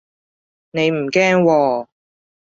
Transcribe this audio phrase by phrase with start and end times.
[0.71, 1.87] 你唔驚喎